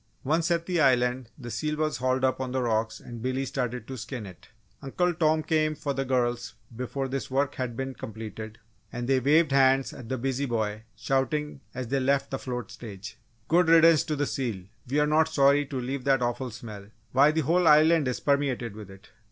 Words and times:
Once 0.23 0.49
at 0.49 0.65
the 0.65 0.81
Island 0.81 1.29
the 1.37 1.51
seal 1.51 1.75
was 1.75 1.97
hauled 1.97 2.23
up 2.23 2.41
on 2.41 2.51
the 2.51 2.61
rocks 2.63 2.99
and 2.99 3.21
Billy 3.21 3.45
started 3.45 3.83
in 3.83 3.85
to 3.85 3.97
skin 3.97 4.25
it. 4.25 4.49
Uncle 4.81 5.13
Tom 5.13 5.43
came 5.43 5.75
for 5.75 5.93
the 5.93 6.03
girls 6.03 6.55
before 6.75 7.07
this 7.07 7.29
work 7.29 7.53
had 7.53 7.77
been 7.77 7.93
completed 7.93 8.57
and 8.91 9.07
they 9.07 9.19
waved 9.19 9.51
hands 9.51 9.93
at 9.93 10.09
the 10.09 10.17
busy 10.17 10.47
boy, 10.47 10.81
shouting 10.95 11.61
as 11.75 11.89
they 11.89 11.99
left 11.99 12.31
the 12.31 12.39
float 12.39 12.71
stage: 12.71 13.19
"Good 13.47 13.67
riddance 13.69 14.03
to 14.05 14.15
the 14.15 14.25
seal! 14.25 14.63
We're 14.89 15.05
not 15.05 15.27
sorry 15.29 15.67
to 15.67 15.79
leave 15.79 16.03
that 16.05 16.23
awful 16.23 16.49
smell. 16.49 16.87
Why, 17.11 17.29
the 17.29 17.41
whole 17.41 17.67
Island 17.67 18.07
is 18.07 18.19
permeated 18.19 18.75
with 18.75 18.89
it!" 18.89 19.09